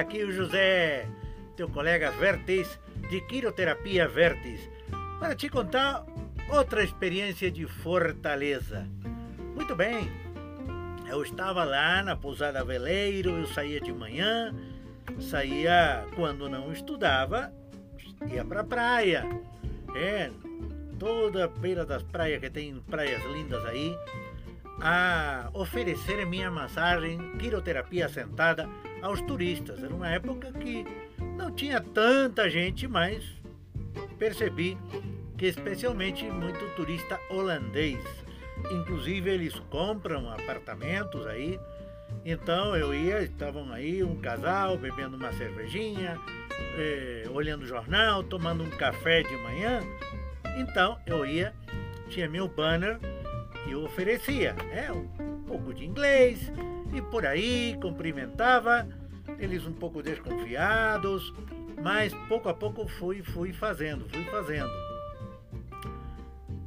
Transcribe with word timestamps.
aqui 0.00 0.24
o 0.24 0.32
José, 0.32 1.06
teu 1.56 1.68
colega 1.68 2.10
Vertes, 2.10 2.80
de 3.10 3.20
Quiroterapia 3.20 4.08
Vertes, 4.08 4.68
para 5.18 5.34
te 5.34 5.48
contar 5.48 6.06
outra 6.48 6.82
experiência 6.82 7.50
de 7.50 7.66
fortaleza. 7.66 8.88
Muito 9.54 9.76
bem, 9.76 10.10
eu 11.06 11.22
estava 11.22 11.64
lá 11.64 12.02
na 12.02 12.16
pousada 12.16 12.64
Veleiro, 12.64 13.30
eu 13.30 13.46
saía 13.46 13.78
de 13.78 13.92
manhã, 13.92 14.54
saía 15.20 16.06
quando 16.14 16.48
não 16.48 16.72
estudava, 16.72 17.52
ia 18.32 18.42
para 18.42 18.62
a 18.62 18.64
praia. 18.64 19.24
É, 19.94 20.30
toda 20.98 21.44
a 21.44 21.48
beira 21.48 21.84
das 21.84 22.02
praias, 22.02 22.40
que 22.40 22.48
tem 22.48 22.80
praias 22.88 23.22
lindas 23.32 23.62
aí, 23.66 23.94
a 24.80 25.50
oferecer 25.52 26.24
minha 26.24 26.50
massagem, 26.50 27.18
quiroterapia 27.36 28.08
sentada 28.08 28.66
aos 29.02 29.20
turistas. 29.22 29.82
Era 29.82 29.94
uma 29.94 30.08
época 30.08 30.52
que 30.52 30.84
não 31.36 31.50
tinha 31.50 31.80
tanta 31.80 32.48
gente, 32.48 32.86
mas 32.86 33.24
percebi 34.18 34.76
que 35.36 35.46
especialmente 35.46 36.24
muito 36.24 36.74
turista 36.76 37.18
holandês. 37.30 37.98
Inclusive 38.70 39.30
eles 39.30 39.58
compram 39.70 40.30
apartamentos 40.30 41.26
aí. 41.26 41.58
Então 42.24 42.76
eu 42.76 42.92
ia, 42.92 43.22
estavam 43.22 43.72
aí 43.72 44.02
um 44.02 44.16
casal 44.16 44.76
bebendo 44.76 45.16
uma 45.16 45.32
cervejinha, 45.32 46.18
eh, 46.76 47.24
olhando 47.32 47.66
jornal, 47.66 48.22
tomando 48.22 48.62
um 48.62 48.70
café 48.70 49.22
de 49.22 49.34
manhã. 49.36 49.80
Então 50.58 50.98
eu 51.06 51.24
ia, 51.24 51.54
tinha 52.08 52.28
meu 52.28 52.48
banner 52.48 52.98
e 53.66 53.74
oferecia 53.74 54.54
é, 54.72 54.90
um 54.92 55.42
pouco 55.46 55.72
de 55.72 55.86
inglês 55.86 56.52
e 56.92 57.00
por 57.00 57.24
aí 57.26 57.76
cumprimentava, 57.80 58.88
eles 59.38 59.66
um 59.66 59.72
pouco 59.72 60.02
desconfiados, 60.02 61.32
mas 61.82 62.12
pouco 62.28 62.48
a 62.48 62.54
pouco 62.54 62.86
fui, 62.86 63.22
fui 63.22 63.52
fazendo, 63.52 64.08
fui 64.08 64.24
fazendo. 64.24 64.70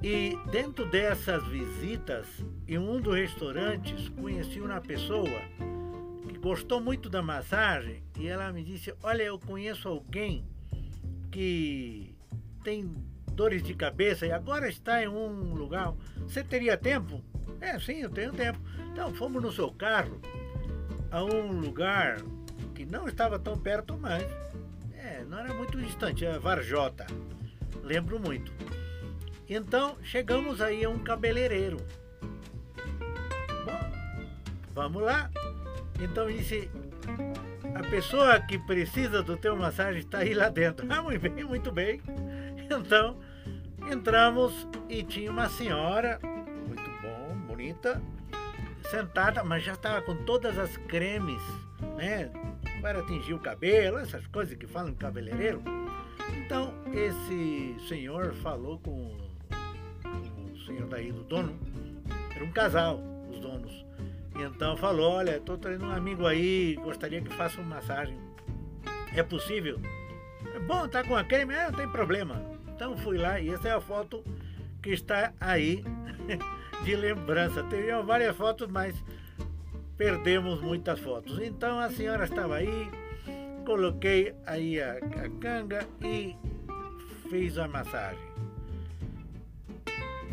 E 0.01 0.37
dentro 0.51 0.85
dessas 0.89 1.47
visitas, 1.47 2.27
em 2.67 2.77
um 2.77 2.99
dos 2.99 3.15
restaurantes, 3.15 4.09
conheci 4.09 4.59
uma 4.59 4.81
pessoa 4.81 5.41
que 6.27 6.37
gostou 6.39 6.81
muito 6.81 7.09
da 7.09 7.21
massagem 7.21 8.03
e 8.19 8.27
ela 8.27 8.51
me 8.51 8.63
disse: 8.63 8.93
Olha, 9.01 9.23
eu 9.23 9.39
conheço 9.39 9.87
alguém 9.87 10.45
que 11.31 12.13
tem 12.65 12.93
dores 13.31 13.63
de 13.63 13.73
cabeça 13.73 14.25
e 14.25 14.31
agora 14.31 14.67
está 14.67 15.01
em 15.01 15.07
um 15.07 15.53
lugar. 15.53 15.93
Você 16.17 16.43
teria 16.43 16.77
tempo? 16.77 17.23
É, 17.61 17.79
sim, 17.79 18.01
eu 18.01 18.09
tenho 18.09 18.31
tempo. 18.31 18.59
Então 18.91 19.13
fomos 19.13 19.41
no 19.41 19.51
seu 19.51 19.71
carro 19.71 20.19
a 21.11 21.23
um 21.23 21.59
lugar 21.59 22.17
que 22.75 22.85
não 22.85 23.07
estava 23.07 23.39
tão 23.39 23.57
perto, 23.57 23.97
mas 23.97 24.23
é, 24.95 25.23
não 25.27 25.39
era 25.39 25.53
muito 25.53 25.77
distante, 25.77 26.25
é 26.25 26.37
Varjota. 26.37 27.05
Lembro 27.81 28.19
muito. 28.19 28.51
Então 29.49 29.97
chegamos 30.01 30.61
aí 30.61 30.83
a 30.83 30.89
um 30.89 30.99
cabeleireiro. 30.99 31.77
Bom, 33.65 33.91
vamos 34.73 35.01
lá. 35.03 35.29
Então 36.01 36.27
disse, 36.27 36.69
a 37.75 37.81
pessoa 37.89 38.39
que 38.39 38.57
precisa 38.57 39.23
do 39.23 39.37
teu 39.37 39.55
massagem 39.55 40.01
está 40.01 40.19
aí 40.19 40.33
lá 40.33 40.49
dentro. 40.49 40.85
Ah, 40.93 41.01
muito 41.01 41.21
bem, 41.21 41.43
muito 41.43 41.71
bem. 41.71 42.01
Então, 42.69 43.19
entramos 43.91 44.67
e 44.89 45.03
tinha 45.03 45.31
uma 45.31 45.49
senhora, 45.49 46.19
sentada, 48.89 49.43
mas 49.43 49.63
já 49.63 49.73
estava 49.73 50.01
com 50.01 50.15
todas 50.25 50.57
as 50.57 50.75
cremes, 50.77 51.41
né? 51.97 52.29
Para 52.81 52.99
atingir 52.99 53.33
o 53.33 53.39
cabelo, 53.39 53.97
essas 53.97 54.25
coisas 54.27 54.55
que 54.55 54.67
falam 54.67 54.91
em 54.91 54.95
cabeleireiro. 54.95 55.63
Então, 56.37 56.73
esse 56.93 57.75
senhor 57.87 58.33
falou 58.35 58.79
com, 58.79 59.15
o 60.53 60.57
senhor 60.65 60.87
daí 60.87 61.11
do 61.11 61.23
dono, 61.23 61.57
era 62.35 62.43
um 62.43 62.51
casal, 62.51 62.99
os 63.29 63.39
donos. 63.39 63.83
Então 64.35 64.75
falou, 64.75 65.11
olha, 65.11 65.37
estou 65.37 65.57
trazendo 65.57 65.85
um 65.85 65.91
amigo 65.91 66.25
aí, 66.25 66.75
gostaria 66.83 67.21
que 67.21 67.33
faça 67.33 67.61
uma 67.61 67.75
massagem. 67.75 68.17
É 69.15 69.21
possível? 69.21 69.79
É 70.55 70.59
bom, 70.59 70.87
tá 70.87 71.03
com 71.03 71.15
a 71.15 71.23
creme? 71.23 71.53
É, 71.53 71.65
não 71.65 71.73
tem 71.73 71.87
problema. 71.87 72.41
Então 72.67 72.97
fui 72.97 73.17
lá 73.17 73.39
e 73.39 73.49
essa 73.49 73.69
é 73.69 73.71
a 73.71 73.79
foto 73.81 74.23
que 74.81 74.89
está 74.89 75.31
aí 75.39 75.83
de 76.83 76.95
lembrança. 76.95 77.63
Teriam 77.63 78.05
várias 78.05 78.35
fotos, 78.35 78.67
mas 78.69 78.95
perdemos 79.97 80.61
muitas 80.61 80.99
fotos. 80.99 81.39
Então 81.39 81.79
a 81.79 81.89
senhora 81.89 82.25
estava 82.25 82.55
aí, 82.55 82.89
coloquei 83.65 84.33
aí 84.45 84.81
a, 84.81 84.93
a 84.93 85.29
canga 85.39 85.87
e 86.01 86.35
fiz 87.29 87.57
a 87.57 87.67
massagem. 87.67 88.33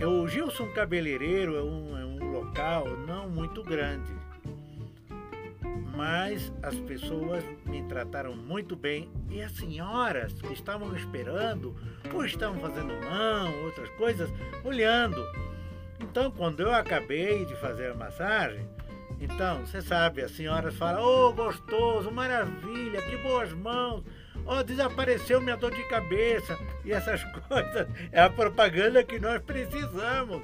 O 0.00 0.26
Gilson 0.26 0.68
Cabeleireiro 0.72 1.56
é 1.56 1.62
um, 1.62 1.98
é 1.98 2.04
um 2.04 2.32
local 2.32 2.86
não 3.06 3.28
muito 3.28 3.62
grande 3.62 4.20
mas 6.00 6.50
as 6.62 6.74
pessoas 6.80 7.44
me 7.66 7.82
trataram 7.82 8.34
muito 8.34 8.74
bem 8.74 9.10
e 9.28 9.42
as 9.42 9.52
senhoras 9.52 10.32
que 10.32 10.50
estavam 10.54 10.96
esperando, 10.96 11.76
ou 12.14 12.24
estavam 12.24 12.58
fazendo 12.58 12.94
mão, 13.04 13.64
outras 13.64 13.90
coisas, 13.90 14.30
olhando. 14.64 15.22
Então, 16.10 16.28
quando 16.28 16.58
eu 16.58 16.74
acabei 16.74 17.44
de 17.44 17.54
fazer 17.54 17.92
a 17.92 17.94
massagem, 17.94 18.68
então, 19.20 19.64
você 19.64 19.80
sabe, 19.80 20.22
as 20.22 20.32
senhoras 20.32 20.74
falam: 20.74 21.04
"Oh, 21.04 21.32
gostoso, 21.32 22.10
maravilha, 22.10 23.00
que 23.02 23.16
boas 23.18 23.52
mãos. 23.52 24.02
Oh, 24.44 24.60
desapareceu 24.64 25.40
minha 25.40 25.56
dor 25.56 25.72
de 25.72 25.84
cabeça". 25.84 26.58
E 26.84 26.90
essas 26.90 27.22
coisas 27.46 27.86
é 28.10 28.20
a 28.20 28.28
propaganda 28.28 29.04
que 29.04 29.20
nós 29.20 29.40
precisamos. 29.40 30.42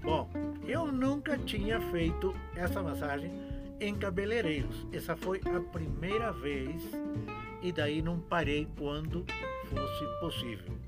Bom, 0.00 0.30
eu 0.64 0.86
nunca 0.92 1.36
tinha 1.36 1.80
feito 1.90 2.32
essa 2.54 2.80
massagem 2.80 3.32
em 3.80 3.96
cabeleireiros. 3.96 4.86
Essa 4.92 5.16
foi 5.16 5.40
a 5.44 5.60
primeira 5.72 6.30
vez 6.30 6.80
e 7.62 7.72
daí 7.72 8.00
não 8.00 8.20
parei 8.20 8.68
quando 8.78 9.26
fosse 9.70 10.20
possível. 10.20 10.78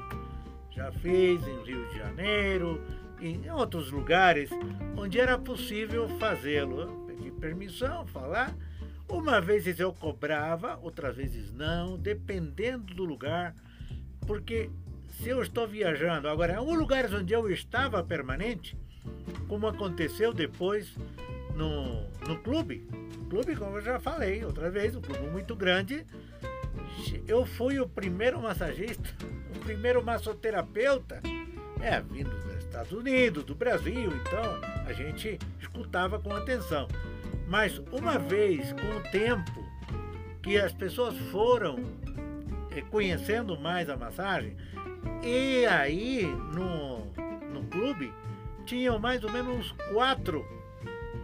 Já 0.70 0.92
fiz 0.92 1.46
em 1.46 1.64
Rio 1.64 1.88
de 1.88 1.98
Janeiro, 1.98 2.80
em 3.20 3.50
outros 3.50 3.90
lugares 3.90 4.50
onde 4.96 5.20
era 5.20 5.38
possível 5.38 6.08
fazê-lo. 6.18 7.06
Pedi 7.06 7.30
permissão, 7.30 8.06
falar. 8.06 8.54
Uma 9.08 9.40
vez 9.40 9.66
eu 9.80 9.92
cobrava, 9.92 10.78
outras 10.82 11.16
vezes 11.16 11.52
não, 11.52 11.98
dependendo 11.98 12.94
do 12.94 13.04
lugar, 13.04 13.54
porque 14.26 14.70
se 15.20 15.28
eu 15.28 15.42
estou 15.42 15.66
viajando, 15.66 16.28
agora, 16.28 16.62
um 16.62 16.74
lugar 16.74 17.12
onde 17.12 17.32
eu 17.32 17.50
estava 17.50 18.02
permanente, 18.04 18.78
como 19.48 19.66
aconteceu 19.66 20.32
depois 20.32 20.96
no, 21.56 22.08
no 22.26 22.38
clube. 22.38 22.86
Clube, 23.28 23.56
como 23.56 23.76
eu 23.76 23.80
já 23.80 23.98
falei 23.98 24.44
outra 24.44 24.70
vez, 24.70 24.94
um 24.94 25.00
clube 25.00 25.26
muito 25.28 25.54
grande. 25.56 26.06
Eu 27.26 27.44
fui 27.44 27.80
o 27.80 27.88
primeiro 27.88 28.40
massagista, 28.40 29.08
o 29.54 29.58
primeiro 29.60 30.04
massoterapeuta, 30.04 31.20
é, 31.80 32.00
vindo 32.00 32.30
Estados 32.80 32.92
Unidos, 32.92 33.44
do 33.44 33.54
Brasil, 33.54 34.10
então 34.10 34.58
a 34.86 34.92
gente 34.94 35.38
escutava 35.60 36.18
com 36.18 36.32
atenção. 36.32 36.88
Mas 37.46 37.78
uma 37.92 38.18
vez, 38.18 38.72
com 38.72 38.96
o 38.96 39.10
tempo, 39.10 39.68
que 40.42 40.56
as 40.56 40.72
pessoas 40.72 41.14
foram 41.30 41.78
eh, 42.70 42.80
conhecendo 42.90 43.58
mais 43.58 43.90
a 43.90 43.98
massagem, 43.98 44.56
e 45.22 45.66
aí 45.66 46.24
no, 46.54 47.04
no 47.52 47.66
clube 47.68 48.14
tinham 48.64 48.98
mais 48.98 49.22
ou 49.24 49.30
menos 49.30 49.72
quatro 49.92 50.42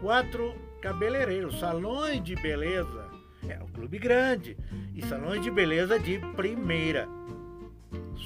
quatro 0.03 0.55
cabeleireiros, 0.83 1.59
salões 1.59 2.23
de 2.23 2.35
beleza. 2.35 3.07
É 3.49 3.63
um 3.63 3.69
clube 3.69 3.99
grande 3.99 4.59
e 4.95 5.03
salões 5.07 5.41
de 5.41 5.51
beleza 5.51 5.99
de 5.99 6.19
primeira, 6.35 7.09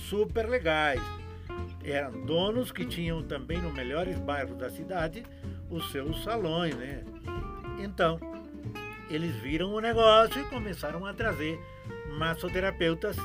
super 0.08 0.48
legais. 0.48 1.19
Eram 1.82 2.24
donos 2.26 2.70
que 2.70 2.84
tinham 2.84 3.22
também 3.22 3.60
nos 3.60 3.72
melhores 3.72 4.18
bairros 4.18 4.56
da 4.56 4.68
cidade 4.70 5.24
os 5.70 5.90
seus 5.90 6.22
salões, 6.22 6.74
né? 6.74 7.02
Então, 7.78 8.20
eles 9.08 9.34
viram 9.36 9.72
o 9.72 9.80
negócio 9.80 10.40
e 10.40 10.44
começaram 10.44 11.06
a 11.06 11.14
trazer 11.14 11.58
massoterapeutas. 12.18 13.16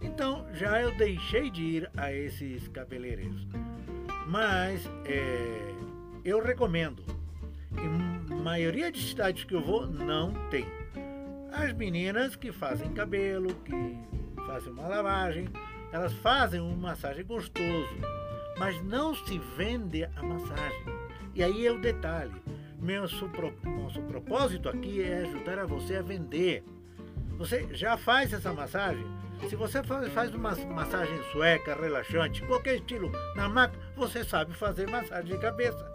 Então, 0.00 0.46
já 0.52 0.80
eu 0.82 0.94
deixei 0.96 1.50
de 1.50 1.62
ir 1.62 1.90
a 1.96 2.12
esses 2.12 2.68
cabeleireiros. 2.68 3.46
Mas 4.26 4.88
é, 5.06 5.74
eu 6.24 6.42
recomendo 6.42 7.02
em 7.78 8.42
maioria 8.42 8.92
de 8.92 9.00
cidades 9.02 9.44
que 9.44 9.54
eu 9.54 9.60
vou, 9.60 9.86
não 9.86 10.32
tem. 10.50 10.66
As 11.52 11.72
meninas 11.72 12.36
que 12.36 12.52
fazem 12.52 12.92
cabelo, 12.92 13.54
que 13.64 13.98
fazem 14.46 14.72
uma 14.72 14.88
lavagem, 14.88 15.48
elas 15.94 16.12
fazem 16.14 16.60
uma 16.60 16.88
massagem 16.88 17.24
gostoso, 17.24 17.96
mas 18.58 18.82
não 18.82 19.14
se 19.14 19.38
vende 19.56 20.02
a 20.02 20.22
massagem. 20.24 20.84
E 21.36 21.40
aí 21.40 21.64
é 21.64 21.70
o 21.70 21.80
detalhe. 21.80 22.32
Meu 22.80 23.02
nosso 23.02 24.02
propósito 24.08 24.68
aqui 24.68 25.00
é 25.00 25.22
ajudar 25.22 25.60
a 25.60 25.64
você 25.64 25.94
a 25.94 26.02
vender. 26.02 26.64
Você 27.38 27.68
já 27.72 27.96
faz 27.96 28.32
essa 28.32 28.52
massagem? 28.52 29.06
Se 29.48 29.54
você 29.54 29.84
faz 29.84 30.34
uma 30.34 30.56
massagem 30.56 31.22
sueca, 31.30 31.76
relaxante, 31.76 32.42
qualquer 32.42 32.74
estilo 32.74 33.12
na 33.36 33.48
máquina, 33.48 33.80
você 33.94 34.24
sabe 34.24 34.52
fazer 34.52 34.90
massagem 34.90 35.36
de 35.36 35.38
cabeça. 35.38 35.92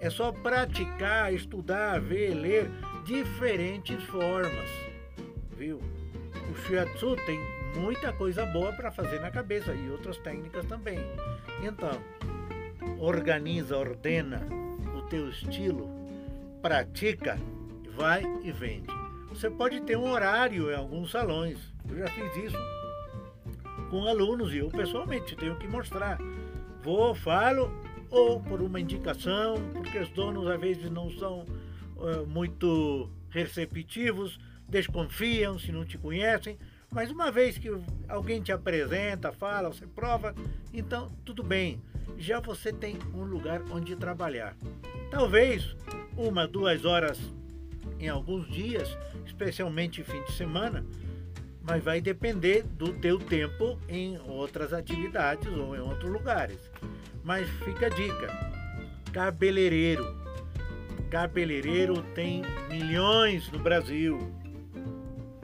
É 0.00 0.10
só 0.10 0.32
praticar, 0.32 1.32
estudar, 1.32 2.00
ver, 2.00 2.34
ler 2.34 2.68
diferentes 3.04 4.02
formas. 4.02 4.68
Viu? 5.56 5.80
O 6.50 6.56
shiatsu 6.66 7.14
tem 7.24 7.57
muita 7.76 8.12
coisa 8.12 8.46
boa 8.46 8.72
para 8.72 8.90
fazer 8.90 9.20
na 9.20 9.30
cabeça 9.30 9.72
e 9.72 9.90
outras 9.90 10.18
técnicas 10.18 10.64
também. 10.66 10.98
Então, 11.62 12.02
organiza, 12.98 13.76
ordena 13.76 14.46
o 14.96 15.02
teu 15.02 15.28
estilo, 15.28 15.88
pratica, 16.62 17.38
vai 17.94 18.22
e 18.42 18.52
vende. 18.52 18.88
Você 19.28 19.50
pode 19.50 19.80
ter 19.82 19.96
um 19.96 20.10
horário 20.10 20.70
em 20.70 20.74
alguns 20.74 21.10
salões. 21.10 21.58
Eu 21.88 21.98
já 21.98 22.08
fiz 22.08 22.36
isso 22.36 22.58
com 23.90 24.06
alunos 24.06 24.52
e 24.52 24.58
eu 24.58 24.68
pessoalmente 24.68 25.36
tenho 25.36 25.56
que 25.56 25.66
mostrar. 25.66 26.18
Vou, 26.82 27.14
falo, 27.14 27.72
ou 28.10 28.40
por 28.40 28.60
uma 28.62 28.80
indicação, 28.80 29.56
porque 29.72 29.98
os 29.98 30.08
donos 30.10 30.46
às 30.46 30.60
vezes 30.60 30.90
não 30.90 31.10
são 31.10 31.44
uh, 31.96 32.26
muito 32.26 33.10
receptivos, 33.30 34.38
desconfiam 34.68 35.58
se 35.58 35.72
não 35.72 35.84
te 35.84 35.98
conhecem, 35.98 36.58
mas 36.90 37.10
uma 37.10 37.30
vez 37.30 37.58
que 37.58 37.70
alguém 38.08 38.40
te 38.40 38.50
apresenta, 38.50 39.32
fala, 39.32 39.68
você 39.72 39.86
prova, 39.86 40.34
então 40.72 41.10
tudo 41.24 41.42
bem, 41.42 41.82
já 42.16 42.40
você 42.40 42.72
tem 42.72 42.98
um 43.14 43.24
lugar 43.24 43.62
onde 43.70 43.94
trabalhar. 43.94 44.56
Talvez 45.10 45.76
uma, 46.16 46.46
duas 46.46 46.84
horas 46.84 47.18
em 48.00 48.08
alguns 48.08 48.48
dias, 48.48 48.96
especialmente 49.26 50.02
fim 50.02 50.22
de 50.24 50.32
semana, 50.32 50.84
mas 51.62 51.84
vai 51.84 52.00
depender 52.00 52.62
do 52.62 52.94
teu 52.94 53.18
tempo 53.18 53.78
em 53.88 54.18
outras 54.26 54.72
atividades 54.72 55.52
ou 55.52 55.76
em 55.76 55.80
outros 55.80 56.10
lugares. 56.10 56.58
Mas 57.22 57.48
fica 57.64 57.86
a 57.86 57.90
dica: 57.90 58.28
cabeleireiro. 59.12 60.16
Cabeleireiro 61.10 62.02
tem 62.14 62.42
milhões 62.68 63.50
no 63.50 63.58
Brasil. 63.58 64.18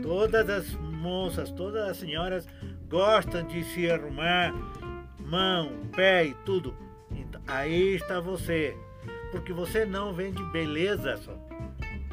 Todas 0.02 0.49
as 0.49 0.75
moças, 1.05 1.51
todas 1.51 1.87
as 1.87 1.99
senhoras 1.99 2.49
gostam 2.89 3.47
de 3.47 3.62
se 3.62 3.91
arrumar, 3.91 4.55
mão, 5.21 5.71
pé 5.95 6.25
e 6.25 6.35
tudo. 6.47 6.75
Então, 7.11 7.43
aí 7.47 7.95
está 7.95 8.19
você. 8.21 8.75
Porque 9.31 9.53
você 9.53 9.85
não 9.85 10.15
vende 10.15 10.43
beleza 10.45 11.19
só. 11.19 11.37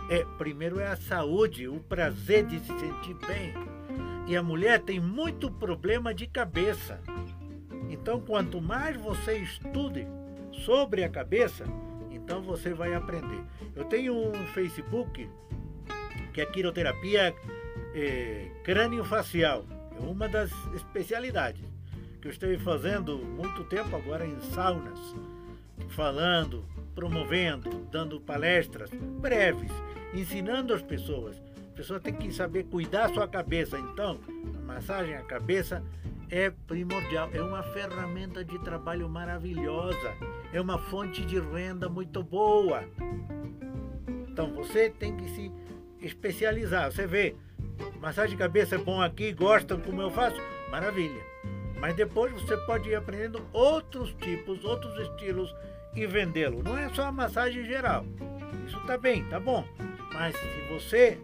É, 0.10 0.26
primeiro 0.38 0.78
é 0.78 0.88
a 0.88 0.98
saúde, 0.98 1.70
o 1.70 1.80
prazer 1.80 2.46
de 2.46 2.60
se 2.60 2.68
sentir 2.68 3.16
bem. 3.26 3.54
E 4.28 4.36
a 4.36 4.44
mulher 4.44 4.82
tem 4.82 5.00
muito 5.00 5.50
problema 5.50 6.14
de 6.14 6.28
cabeça. 6.28 7.00
Então, 7.90 8.20
quanto 8.20 8.60
mais 8.60 8.98
você 8.98 9.38
estude 9.38 10.06
sobre 10.66 11.06
a 11.06 11.10
cabeça, 11.10 11.64
então 12.10 12.42
você 12.42 12.74
vai 12.74 12.94
aprender. 12.94 13.42
Eu 13.74 13.86
tenho 13.86 14.14
um 14.14 14.46
Facebook 14.48 15.30
que 16.34 16.42
é 16.42 16.46
quiroterapia 16.46 17.34
é, 17.94 18.50
crânio-facial. 18.64 19.66
É 19.98 20.04
uma 20.04 20.28
das 20.28 20.52
especialidades 20.76 21.64
que 22.22 22.28
eu 22.28 22.32
estou 22.32 22.60
fazendo 22.60 23.18
muito 23.18 23.64
tempo 23.66 23.96
agora 23.96 24.26
em 24.26 24.40
saunas, 24.54 25.00
falando, 25.90 26.64
promovendo, 26.94 27.70
dando 27.92 28.20
palestras 28.22 28.90
breves, 29.20 29.72
ensinando 30.14 30.74
as 30.74 30.82
pessoas. 30.82 31.42
A 31.74 31.76
pessoa 31.76 32.00
tem 32.00 32.14
que 32.14 32.32
saber 32.32 32.66
cuidar 32.66 33.08
da 33.08 33.14
sua 33.14 33.28
cabeça. 33.28 33.80
Então, 33.80 34.20
a 34.56 34.62
massagem 34.62 35.16
à 35.16 35.24
cabeça 35.24 35.84
é 36.30 36.50
primordial, 36.50 37.30
é 37.34 37.42
uma 37.42 37.62
ferramenta 37.62 38.44
de 38.44 38.58
trabalho 38.60 39.10
maravilhosa, 39.10 40.16
é 40.54 40.62
uma 40.62 40.78
fonte 40.78 41.26
de 41.26 41.40
renda 41.40 41.90
muito 41.90 42.24
boa. 42.24 42.86
Então 44.30 44.54
você 44.54 44.90
tem 44.90 45.16
que 45.18 45.30
se 45.30 45.52
especializar. 46.00 46.90
Você 46.90 47.06
vê, 47.06 47.36
massagem 48.02 48.32
de 48.32 48.38
cabeça 48.38 48.76
é 48.76 48.78
bom 48.80 49.00
aqui, 49.00 49.32
gostam 49.32 49.80
como 49.80 50.02
eu 50.02 50.10
faço? 50.10 50.42
Maravilha. 50.72 51.22
Mas 51.80 51.96
depois 51.96 52.34
você 52.34 52.58
pode 52.58 52.90
ir 52.90 52.96
aprendendo 52.96 53.42
outros 53.54 54.14
tipos, 54.16 54.66
outros 54.66 55.00
estilos 55.08 55.54
e 55.96 56.06
vendê-lo. 56.08 56.64
Não 56.64 56.78
é 56.78 56.90
só 56.90 57.04
a 57.04 57.12
massagem 57.12 57.64
geral. 57.64 58.04
Isso 58.68 58.80
tá 58.86 58.98
bem, 58.98 59.24
tá 59.26 59.40
bom. 59.40 59.64
Mas 60.14 60.36
se 60.36 60.74
você 60.74 61.20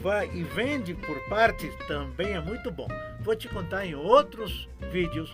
vai 0.00 0.30
e 0.34 0.42
vende 0.42 0.94
por 0.94 1.18
partes, 1.28 1.74
também 1.88 2.34
é 2.34 2.40
muito 2.40 2.70
bom. 2.70 2.88
Vou 3.20 3.34
te 3.34 3.48
contar 3.48 3.86
em 3.86 3.94
outros 3.94 4.68
vídeos 4.92 5.32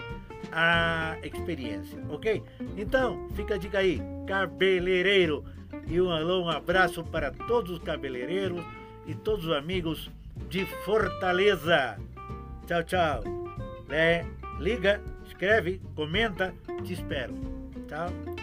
a 0.52 1.16
experiência, 1.22 1.98
ok? 2.08 2.42
Então, 2.76 3.28
fica 3.34 3.54
a 3.54 3.58
dica 3.58 3.78
aí, 3.78 4.00
cabeleireiro. 4.26 5.44
E 5.86 6.00
um 6.00 6.10
alô, 6.10 6.44
um 6.44 6.48
abraço 6.48 7.02
para 7.04 7.32
todos 7.32 7.72
os 7.72 7.78
cabeleireiros 7.80 8.64
e 9.06 9.14
todos 9.14 9.46
os 9.46 9.52
amigos 9.52 10.10
de 10.52 10.66
Fortaleza. 10.84 11.96
Tchau, 12.66 12.82
tchau. 12.84 13.22
É, 13.88 14.22
liga, 14.60 15.00
escreve, 15.26 15.80
comenta, 15.96 16.52
te 16.84 16.92
espero. 16.92 17.32
Tchau. 17.88 18.41